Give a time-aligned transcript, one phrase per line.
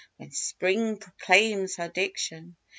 [0.17, 2.55] When Spring proclaims her diction.